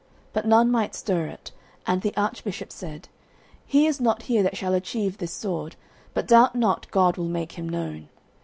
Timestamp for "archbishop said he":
2.17-3.85